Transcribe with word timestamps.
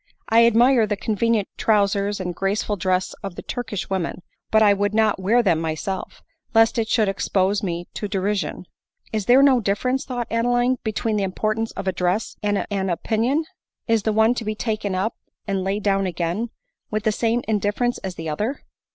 I 0.29 0.47
admire 0.47 0.87
the 0.87 0.97
convenient 0.97 1.47
trowsers 1.57 2.19
and 2.19 2.33
graceful 2.33 2.75
dress 2.75 3.13
of 3.21 3.35
the 3.35 3.43
Turkish 3.43 3.87
women; 3.87 4.23
but 4.49 4.63
I 4.63 4.73
would 4.73 4.95
not 4.95 5.19
wear 5.21 5.43
them 5.43 5.61
myself, 5.61 6.23
lest 6.55 6.79
it 6.79 6.89
should 6.89 7.07
expose 7.07 7.61
me 7.61 7.87
to 7.93 8.07
derision."" 8.07 8.65
Is 9.13 9.27
there 9.27 9.43
no 9.43 9.59
difference," 9.59 10.03
thought 10.03 10.25
Adeline," 10.31 10.77
between 10.83 11.17
the 11.17 11.23
importance 11.23 11.69
of 11.73 11.87
a 11.87 11.91
dress 11.93 12.35
and 12.41 12.65
an 12.71 12.89
opinion! 12.89 13.45
Is 13.87 14.01
the 14.01 14.11
one 14.11 14.33
to 14.33 14.43
be 14.43 14.55
taken 14.55 14.95
up, 14.95 15.13
and 15.45 15.63
laid 15.63 15.83
down 15.83 16.07
again, 16.07 16.49
with 16.89 17.03
the 17.03 17.11
same 17.11 17.43
in 17.47 17.59
difference 17.59 17.99
as 17.99 18.15
die 18.15 18.25
other 18.25 18.63